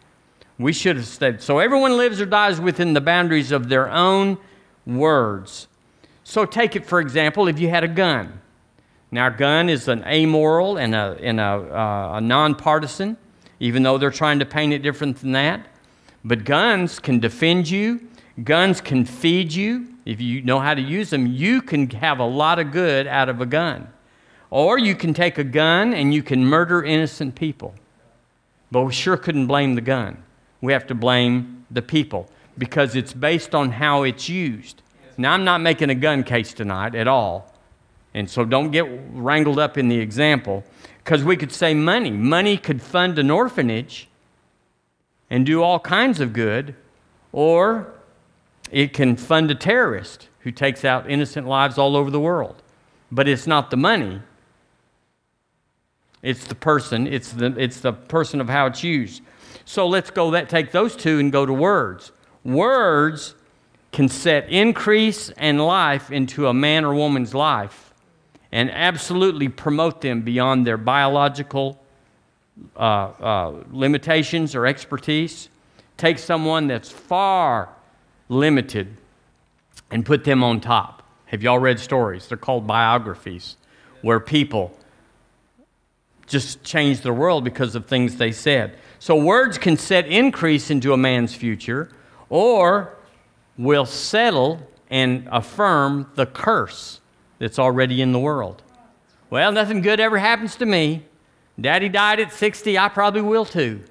[0.59, 4.39] We should have said, so everyone lives or dies within the boundaries of their own
[4.87, 5.69] words.
[6.25, 8.41] So, take it for example, if you had a gun.
[9.13, 13.17] Now, a gun is an amoral and a, and a, uh, a nonpartisan,
[13.59, 15.67] even though they're trying to paint it different than that.
[16.25, 18.09] But guns can defend you,
[18.45, 19.87] guns can feed you.
[20.07, 23.29] If you know how to use them, you can have a lot of good out
[23.29, 23.89] of a gun.
[24.51, 27.75] Or you can take a gun and you can murder innocent people.
[28.71, 30.23] But we sure couldn't blame the gun.
[30.61, 34.83] We have to blame the people because it's based on how it's used.
[35.17, 37.50] Now, I'm not making a gun case tonight at all.
[38.15, 40.65] And so don't get wrangled up in the example
[41.05, 42.11] because we could say money.
[42.11, 44.09] Money could fund an orphanage
[45.29, 46.75] and do all kinds of good,
[47.33, 47.93] or
[48.71, 52.63] it can fund a terrorist who takes out innocent lives all over the world.
[53.13, 54.21] But it's not the money.
[56.23, 57.07] It's the person.
[57.07, 59.23] It's the, it's the person of how it's used.
[59.65, 62.13] So let's go that take those two and go to words.
[62.45, 63.35] Words
[63.93, 67.90] can set increase and life into a man or woman's life
[68.53, 71.81] and absolutely promote them beyond their biological
[72.77, 75.49] uh, uh, limitations or expertise.
[75.97, 77.69] Take someone that's far
[78.29, 78.97] limited
[79.91, 81.03] and put them on top.
[81.27, 82.27] Have y'all read stories?
[82.27, 83.57] They're called biographies,
[84.03, 84.77] where people
[86.27, 88.77] just change the world because of things they said.
[88.99, 91.91] So, words can set increase into a man's future
[92.29, 92.97] or
[93.57, 94.61] will settle
[94.91, 97.00] and affirm the curse
[97.41, 98.63] that's already in the world.
[99.31, 101.05] Well, nothing good ever happens to me.
[101.61, 103.83] Daddy died at 60, I probably will too.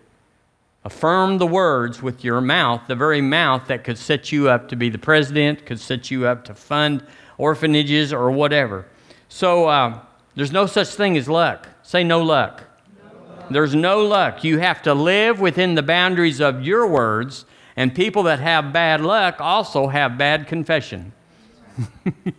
[0.86, 4.78] Affirm the words with your mouth, the very mouth that could set you up to
[4.78, 7.04] be the president, could set you up to fund
[7.38, 8.86] orphanages or whatever.
[9.28, 10.00] So uh,
[10.36, 11.68] there's no such thing as luck.
[11.84, 12.64] Say no luck.
[13.04, 13.50] no luck.
[13.50, 14.44] There's no luck.
[14.44, 19.02] You have to live within the boundaries of your words, and people that have bad
[19.02, 21.14] luck also have bad confession.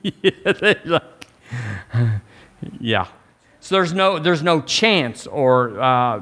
[2.81, 3.07] yeah.
[3.61, 6.20] So there's no, there's no chance, or uh,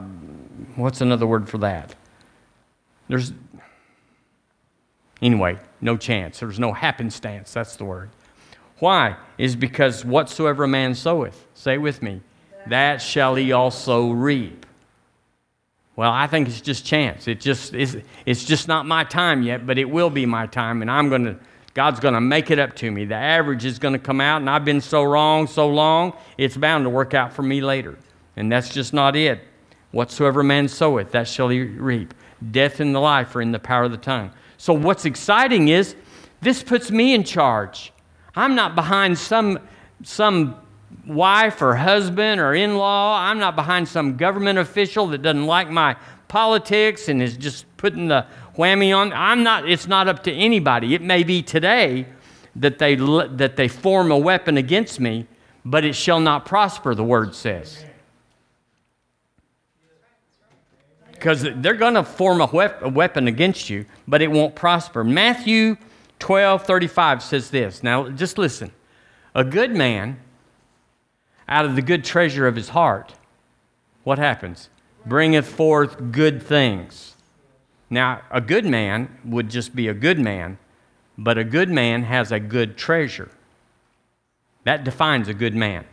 [0.77, 1.95] what's another word for that?
[3.09, 3.33] There's,
[5.23, 6.41] anyway, no chance.
[6.41, 7.53] There's no happenstance.
[7.53, 8.11] That's the word.
[8.81, 9.17] Why?
[9.39, 12.21] Is because whatsoever a man soweth, say with me,
[12.67, 14.67] that shall he also reap.
[15.97, 17.27] Well, I think it's just chance.
[17.27, 20.81] It just it's, it's just not my time yet, but it will be my time,
[20.81, 21.37] and I'm going to
[21.79, 23.05] God's going to make it up to me.
[23.05, 26.57] The average is going to come out, and I've been so wrong so long, it's
[26.57, 27.97] bound to work out for me later.
[28.35, 29.43] And that's just not it.
[29.93, 32.15] Whatsoever man soweth, that shall he reap.
[32.51, 34.33] Death and the life are in the power of the tongue.
[34.57, 35.95] So, what's exciting is
[36.41, 37.93] this puts me in charge.
[38.35, 39.61] I'm not behind some,
[40.03, 40.57] some
[41.07, 43.21] wife or husband or in law.
[43.21, 45.97] I'm not behind some government official that doesn't like my
[46.29, 49.13] politics and is just putting the whammy on.
[49.13, 50.95] I'm not, it's not up to anybody.
[50.95, 52.07] It may be today
[52.57, 55.27] that they, that they form a weapon against me,
[55.65, 57.85] but it shall not prosper, the word says.
[61.13, 65.03] Because they're going to form a, wep- a weapon against you, but it won't prosper.
[65.03, 65.77] Matthew
[66.21, 67.83] 12:35 says this.
[67.83, 68.73] Now just listen.
[69.35, 70.19] A good man
[71.49, 73.15] out of the good treasure of his heart,
[74.05, 74.69] what happens?
[75.07, 77.15] Bringeth forth good things.
[77.91, 80.59] Now, a good man would just be a good man,
[81.17, 83.31] but a good man has a good treasure.
[84.65, 85.87] That defines a good man.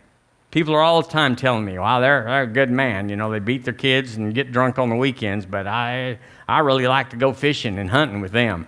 [0.51, 3.09] People are all the time telling me, wow, they're, they're a good man.
[3.09, 6.59] You know, they beat their kids and get drunk on the weekends, but I, I
[6.59, 8.67] really like to go fishing and hunting with them.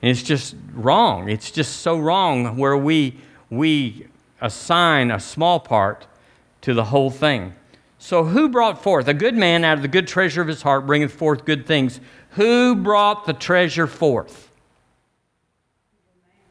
[0.00, 1.28] And it's just wrong.
[1.28, 3.16] It's just so wrong where we,
[3.50, 4.06] we
[4.40, 6.06] assign a small part
[6.62, 7.54] to the whole thing.
[8.04, 9.06] So, who brought forth?
[9.06, 12.00] A good man out of the good treasure of his heart bringeth forth good things.
[12.30, 14.50] Who brought the treasure forth?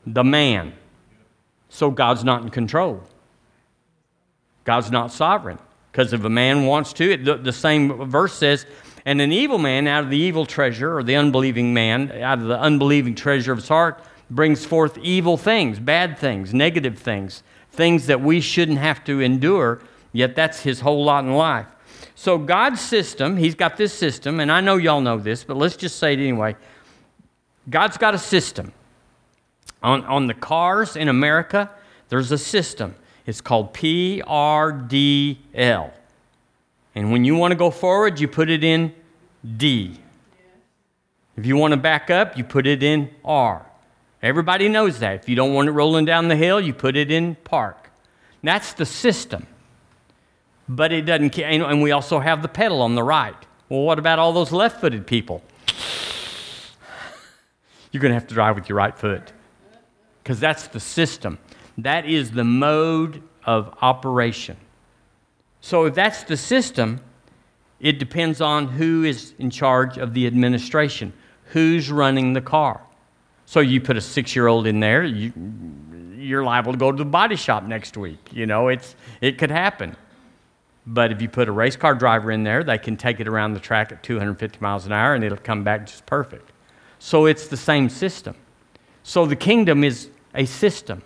[0.08, 0.72] The man.
[1.68, 3.04] So, God's not in control.
[4.64, 5.60] God's not sovereign.
[5.92, 8.66] Because if a man wants to, it, the, the same verse says,
[9.04, 12.46] and an evil man out of the evil treasure, or the unbelieving man out of
[12.46, 18.08] the unbelieving treasure of his heart, brings forth evil things, bad things, negative things, things
[18.08, 19.82] that we shouldn't have to endure,
[20.12, 21.68] yet that's his whole lot in life.
[22.16, 25.76] So, God's system, he's got this system, and I know y'all know this, but let's
[25.76, 26.56] just say it anyway.
[27.70, 28.74] God's got a system.
[29.84, 31.70] On, on the cars in America,
[32.10, 32.96] there's a system.
[33.26, 34.22] It's called PRDL.
[36.94, 38.94] And when you want to go forward, you put it in
[39.58, 39.98] D.
[41.38, 43.66] If you want to back up, you put it in R.
[44.22, 45.16] Everybody knows that.
[45.16, 47.90] If you don't want it rolling down the hill, you put it in park.
[48.44, 49.48] That's the system.
[50.74, 51.50] But it doesn't, care.
[51.50, 53.36] and we also have the pedal on the right.
[53.68, 55.44] Well, what about all those left footed people?
[57.92, 59.34] You're going to have to drive with your right foot
[60.24, 61.40] because that's the system.
[61.78, 64.56] That is the mode of operation.
[65.60, 67.02] So if that's the system,
[67.82, 71.12] it depends on who is in charge of the administration,
[71.48, 72.80] who's running the car.
[73.46, 75.34] So you put a six year old in there, you,
[76.16, 78.30] you're liable to go to the body shop next week.
[78.32, 79.98] You know, it's, it could happen.
[80.86, 83.54] But if you put a race car driver in there, they can take it around
[83.54, 86.52] the track at 250 miles an hour and it'll come back just perfect.
[87.00, 88.36] So it's the same system.
[89.04, 91.02] So the kingdom is a system.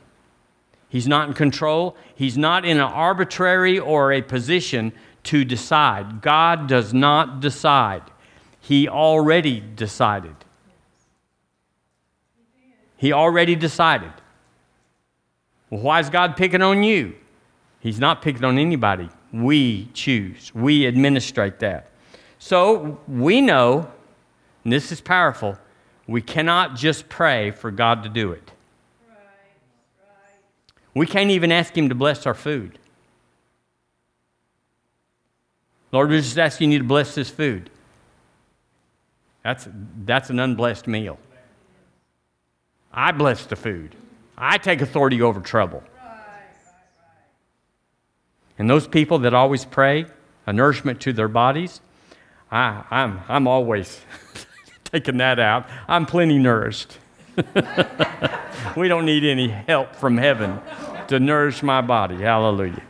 [0.88, 1.97] He's not in control.
[2.15, 6.21] He's not in an arbitrary or a position to decide.
[6.21, 8.03] God does not decide.
[8.61, 10.35] He already decided.
[12.97, 14.13] He already decided.
[15.69, 17.15] Well, why is God picking on you?
[17.79, 19.09] He's not picking on anybody.
[19.33, 21.89] We choose, we administrate that.
[22.39, 23.91] So we know,
[24.63, 25.57] and this is powerful,
[26.07, 28.51] we cannot just pray for God to do it.
[30.93, 32.79] We can't even ask Him to bless our food.
[35.91, 37.69] Lord, we're just asking you to bless this food.
[39.43, 39.67] That's,
[40.05, 41.19] that's an unblessed meal.
[42.91, 43.95] I bless the food.
[44.38, 45.83] I take authority over trouble.
[48.58, 50.06] And those people that always pray
[50.48, 51.82] a nourishment to their bodies,
[52.52, 54.00] I, I'm, I'm always
[54.86, 55.68] taking that out.
[55.88, 56.98] I'm plenty nourished.
[58.78, 60.60] we don't need any help from heaven
[61.08, 62.18] to nourish my body.
[62.18, 62.82] Hallelujah.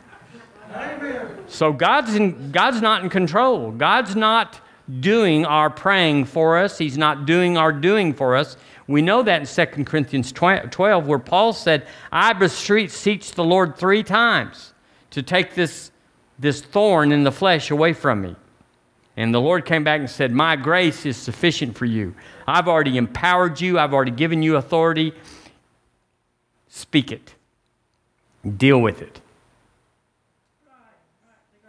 [1.47, 3.71] So God's, in, God's not in control.
[3.71, 4.60] God's not
[4.99, 6.78] doing our praying for us.
[6.78, 8.58] He's not doing our doing for us.
[8.88, 14.04] We know that in 2 Corinthians 12, where Paul said, I beseech the Lord three
[14.04, 14.74] times
[15.15, 15.91] to take this,
[16.38, 18.36] this thorn in the flesh away from me.
[19.15, 22.13] And the Lord came back and said, My grace is sufficient for you.
[22.45, 25.13] I've already empowered you, I've already given you authority.
[26.67, 27.34] Speak it,
[28.58, 29.21] deal with it.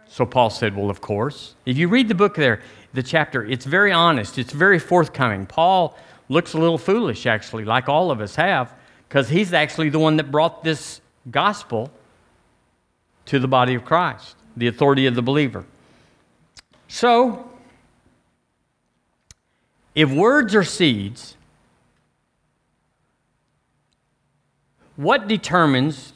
[0.07, 1.55] So Paul said, Well, of course.
[1.65, 5.45] If you read the book there, the chapter, it's very honest, it's very forthcoming.
[5.45, 8.73] Paul looks a little foolish, actually, like all of us have,
[9.07, 10.99] because he's actually the one that brought this
[11.31, 11.89] gospel
[13.27, 15.65] to the body of Christ, the authority of the believer.
[16.87, 17.49] So,
[19.93, 21.35] if words are seeds,
[24.95, 26.13] what determines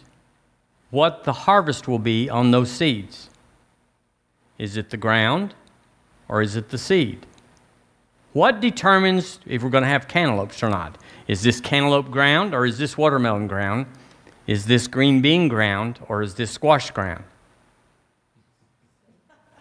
[0.89, 3.29] what the harvest will be on those seeds?
[4.57, 5.55] Is it the ground
[6.27, 7.25] or is it the seed?
[8.33, 10.97] What determines if we're going to have cantaloupes or not?
[11.27, 13.87] Is this cantaloupe ground or is this watermelon ground?
[14.51, 17.23] Is this green bean ground or is this squash ground?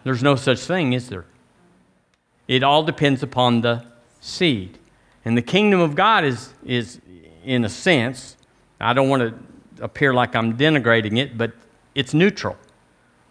[0.03, 1.23] There's no such thing, is there?
[2.49, 3.85] It all depends upon the
[4.19, 4.77] seed.
[5.23, 6.99] And the kingdom of God is, is
[7.45, 8.35] in a sense,
[8.81, 11.53] I don't want to appear like I'm denigrating it, but
[11.95, 12.57] it's neutral.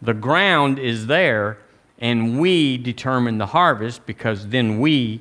[0.01, 1.59] The ground is there,
[1.99, 5.21] and we determine the harvest because then we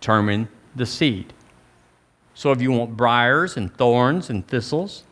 [0.00, 1.32] determine the seed.
[2.34, 5.04] So if you want briars and thorns and thistles,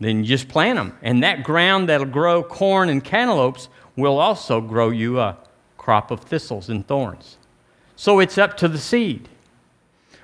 [0.00, 0.96] then you just plant them.
[1.02, 5.36] And that ground that'll grow corn and cantaloupes will also grow you a
[5.76, 7.36] crop of thistles and thorns.
[7.96, 9.28] So it's up to the seed.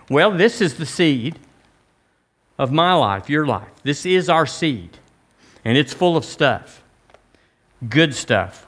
[0.09, 1.39] Well, this is the seed
[2.59, 3.69] of my life, your life.
[3.83, 4.99] This is our seed.
[5.65, 6.83] And it's full of stuff
[7.89, 8.67] good stuff,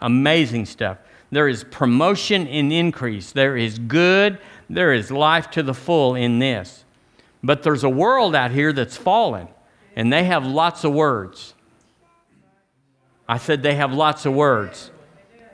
[0.00, 0.98] amazing stuff.
[1.30, 3.32] There is promotion and increase.
[3.32, 4.38] There is good.
[4.70, 6.84] There is life to the full in this.
[7.42, 9.48] But there's a world out here that's fallen,
[9.98, 11.54] and they have lots of words.
[13.28, 14.92] I said they have lots of words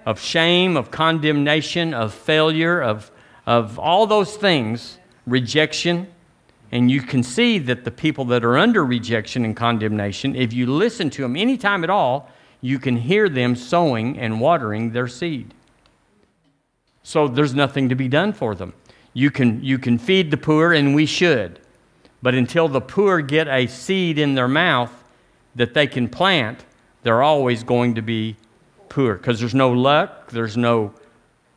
[0.04, 3.10] of shame, of condemnation, of failure, of,
[3.46, 6.06] of all those things, rejection.
[6.70, 10.66] And you can see that the people that are under rejection and condemnation, if you
[10.66, 12.30] listen to them any time at all,
[12.60, 15.54] you can hear them sowing and watering their seed.
[17.02, 18.74] So there's nothing to be done for them.
[19.14, 21.60] You can, you can feed the poor, and we should.
[22.24, 24.90] But until the poor get a seed in their mouth
[25.56, 26.64] that they can plant,
[27.02, 28.36] they're always going to be
[28.88, 30.94] poor because there's no luck, there's no,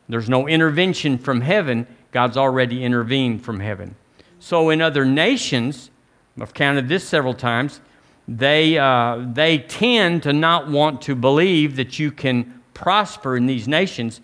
[0.10, 1.88] there's no intervention from heaven.
[2.12, 3.96] God's already intervened from heaven.
[4.40, 5.90] So in other nations,
[6.38, 7.80] I've counted this several times,
[8.28, 13.70] they, uh, they tend to not want to believe that you can prosper in these
[13.70, 14.20] nations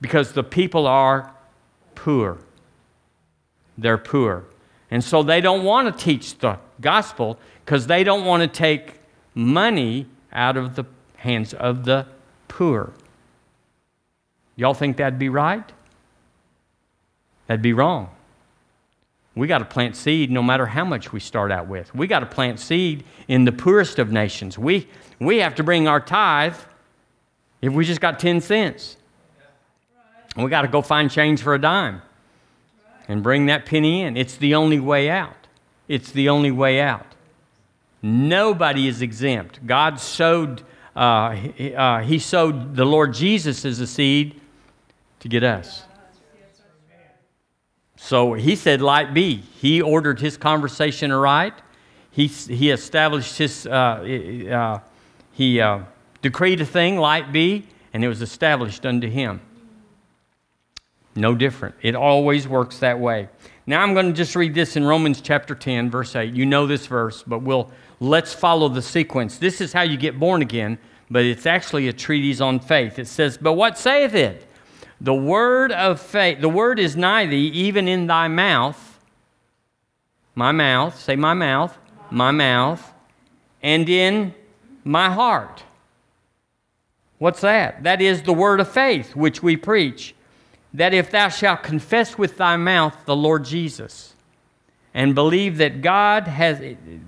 [0.00, 1.34] because the people are
[1.94, 2.38] poor.
[3.76, 4.46] They're poor.
[4.92, 8.96] And so they don't want to teach the gospel because they don't want to take
[9.34, 10.84] money out of the
[11.16, 12.06] hands of the
[12.46, 12.92] poor.
[14.54, 15.64] Y'all think that'd be right?
[17.46, 18.10] That'd be wrong.
[19.34, 21.94] We got to plant seed no matter how much we start out with.
[21.94, 24.58] We got to plant seed in the poorest of nations.
[24.58, 24.88] We,
[25.18, 26.56] we have to bring our tithe
[27.62, 28.98] if we just got 10 cents.
[30.36, 32.02] We got to go find change for a dime
[33.08, 34.16] and bring that penny in.
[34.16, 35.36] It's the only way out.
[35.88, 37.06] It's the only way out.
[38.02, 39.64] Nobody is exempt.
[39.66, 40.62] God sowed,
[40.96, 44.40] uh, he, uh, he sowed the Lord Jesus as a seed
[45.20, 45.84] to get us.
[47.96, 49.36] So he said, Light be.
[49.36, 51.54] He ordered his conversation aright.
[52.10, 54.80] He, he established his, uh, uh,
[55.32, 55.80] he uh,
[56.20, 59.40] decreed a thing, light be, and it was established unto him.
[61.14, 61.74] No different.
[61.82, 63.28] It always works that way.
[63.66, 66.34] Now I'm going to just read this in Romans chapter 10, verse 8.
[66.34, 69.38] You know this verse, but we'll let's follow the sequence.
[69.38, 70.78] This is how you get born again,
[71.10, 72.98] but it's actually a treatise on faith.
[72.98, 74.46] It says, But what saith it?
[75.00, 78.88] The word of faith, the word is nigh thee, even in thy mouth.
[80.34, 81.76] My mouth, say my mouth,
[82.10, 82.92] my mouth,
[83.62, 84.34] and in
[84.84, 85.62] my heart.
[87.18, 87.82] What's that?
[87.84, 90.14] That is the word of faith which we preach.
[90.74, 94.14] That if thou shalt confess with thy mouth the Lord Jesus,
[94.94, 96.60] and believe that God has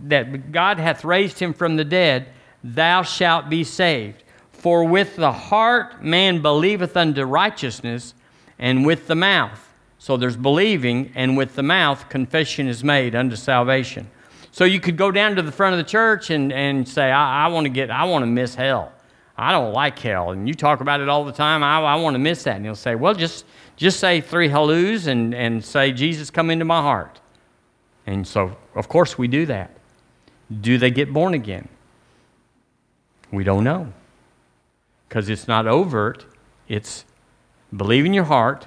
[0.05, 2.29] that God hath raised him from the dead,
[2.63, 4.23] thou shalt be saved.
[4.53, 8.15] For with the heart man believeth unto righteousness,
[8.59, 9.61] and with the mouth.
[9.99, 14.11] So there's believing, and with the mouth confession is made unto salvation.
[14.53, 17.47] So you could go down to the front of the church and, and say, I,
[17.47, 18.93] I want to get, I want to miss hell.
[19.37, 20.31] I don't like hell.
[20.31, 21.63] And you talk about it all the time.
[21.63, 22.57] I, I want to miss that.
[22.57, 23.45] And he'll say, Well, just
[23.77, 27.21] just say three halloos and, and say, Jesus, come into my heart.
[28.07, 29.71] And so, of course, we do that.
[30.61, 31.69] Do they get born again?
[33.33, 33.93] We don't know
[35.09, 36.27] because it's not overt,
[36.69, 37.05] it's
[37.75, 38.67] believe in your heart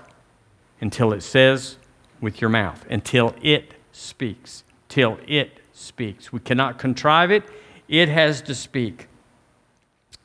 [0.80, 1.78] until it says
[2.22, 6.32] with your mouth, until it speaks, till it speaks.
[6.32, 7.43] We cannot contrive it,
[7.88, 9.07] it has to speak.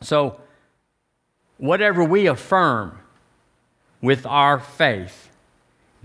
[0.03, 0.41] So,
[1.59, 2.99] whatever we affirm
[4.01, 5.31] with our faith,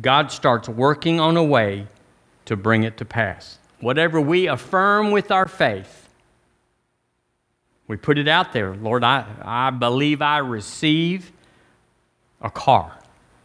[0.02, 1.88] God starts working on a way
[2.46, 3.60] to bring it to pass.
[3.80, 6.10] Whatever we affirm with our faith,
[7.88, 8.76] we put it out there.
[8.76, 11.32] Lord, I, I believe I receive
[12.42, 12.98] a car.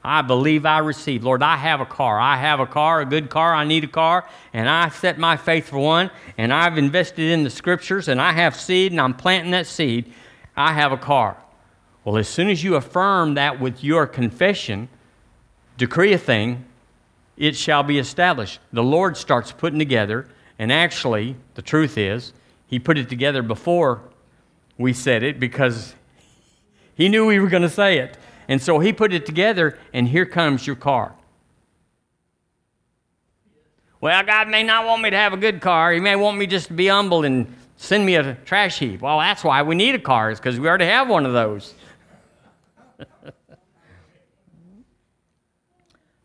[0.05, 1.23] I believe I receive.
[1.23, 2.19] Lord, I have a car.
[2.19, 3.55] I have a car, a good car.
[3.55, 4.29] I need a car.
[4.53, 6.11] And I set my faith for one.
[6.37, 8.09] And I've invested in the scriptures.
[8.09, 8.91] And I have seed.
[8.91, 10.13] And I'm planting that seed.
[10.57, 11.37] I have a car.
[12.05, 14.89] Well, as soon as you affirm that with your confession,
[15.77, 16.65] decree a thing,
[17.37, 18.61] it shall be established.
[18.73, 20.27] The Lord starts putting together.
[20.59, 22.33] And actually, the truth is,
[22.67, 24.03] He put it together before
[24.79, 25.95] we said it because
[26.95, 28.17] he knew we were going to say it.
[28.49, 31.15] And so he put it together, and here comes your car.
[34.01, 35.93] Well, God may not want me to have a good car.
[35.93, 39.01] He may want me just to be humble and send me a trash heap.
[39.01, 41.75] Well, that's why we need a car, is because we already have one of those.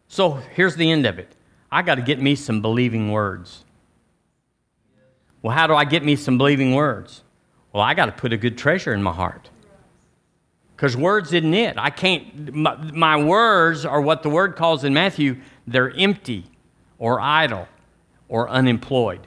[0.07, 1.35] so here's the end of it
[1.71, 3.65] I got to get me some believing words.
[5.41, 7.23] Well, how do I get me some believing words?
[7.73, 9.49] Well, I got to put a good treasure in my heart.
[10.75, 11.75] Because words isn't it.
[11.77, 16.45] I can't, my, my, words are what the word calls in Matthew, they're empty
[16.99, 17.67] or idle
[18.27, 19.25] or unemployed.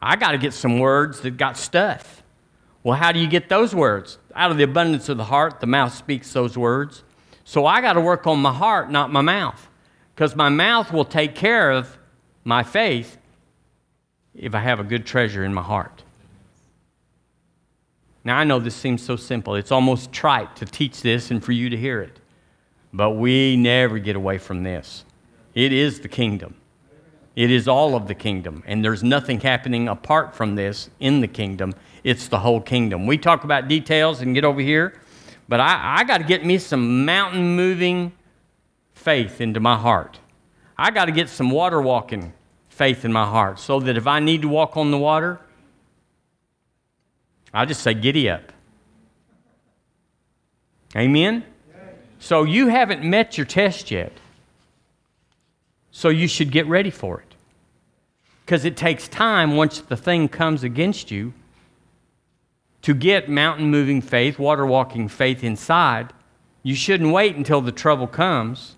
[0.00, 2.22] I got to get some words that got stuff.
[2.82, 4.18] Well, how do you get those words?
[4.34, 7.02] Out of the abundance of the heart, the mouth speaks those words.
[7.44, 9.68] So I got to work on my heart, not my mouth.
[10.14, 11.96] Because my mouth will take care of
[12.44, 13.18] my faith
[14.34, 16.02] if I have a good treasure in my heart.
[18.24, 19.54] Now, I know this seems so simple.
[19.54, 22.18] It's almost trite to teach this and for you to hear it.
[22.92, 25.04] But we never get away from this.
[25.54, 26.54] It is the kingdom.
[27.38, 28.64] It is all of the kingdom.
[28.66, 31.72] And there's nothing happening apart from this in the kingdom.
[32.02, 33.06] It's the whole kingdom.
[33.06, 35.00] We talk about details and get over here,
[35.46, 38.10] but I, I got to get me some mountain moving
[38.92, 40.18] faith into my heart.
[40.76, 42.32] I got to get some water walking
[42.70, 45.38] faith in my heart so that if I need to walk on the water,
[47.54, 48.52] I just say, giddy up.
[50.96, 51.44] Amen?
[52.18, 54.10] So you haven't met your test yet.
[55.92, 57.27] So you should get ready for it.
[58.48, 61.34] Because it takes time once the thing comes against you
[62.80, 66.14] to get mountain moving faith, water walking faith inside.
[66.62, 68.76] You shouldn't wait until the trouble comes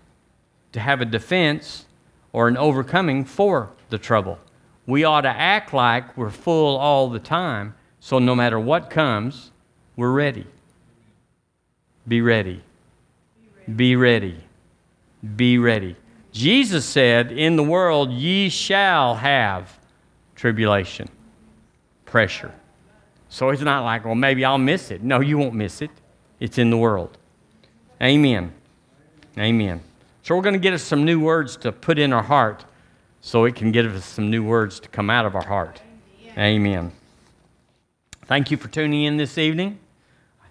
[0.73, 1.85] to have a defense
[2.33, 4.39] or an overcoming for the trouble.
[4.87, 9.51] We ought to act like we're full all the time, so no matter what comes,
[9.95, 10.47] we're ready.
[12.05, 12.61] Be ready.
[13.73, 14.43] Be ready.
[15.37, 15.95] Be ready.
[16.31, 19.77] Jesus said, In the world ye shall have
[20.35, 21.09] tribulation,
[22.05, 22.53] pressure.
[23.29, 25.03] So it's not like, well, maybe I'll miss it.
[25.03, 25.91] No, you won't miss it.
[26.39, 27.17] It's in the world.
[28.01, 28.51] Amen.
[29.37, 29.81] Amen.
[30.23, 32.65] So we're going to get us some new words to put in our heart
[33.21, 35.81] so it can give us some new words to come out of our heart.
[36.37, 36.91] Amen.
[38.25, 39.79] Thank you for tuning in this evening.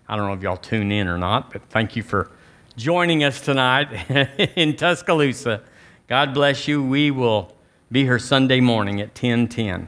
[0.08, 2.30] I don't know if y'all tune in or not, but thank you for
[2.76, 3.88] joining us tonight
[4.56, 5.62] in Tuscaloosa.
[6.10, 6.82] God bless you.
[6.82, 7.54] We will
[7.92, 9.86] be here Sunday morning at 10:10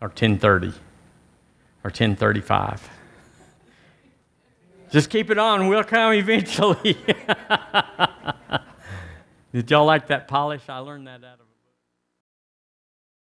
[0.00, 0.72] or 10:30
[1.84, 2.88] or 10:35.
[4.90, 5.68] Just keep it on.
[5.68, 6.96] We'll come eventually.
[9.52, 10.62] Did y'all like that polish?
[10.70, 11.41] I learned that out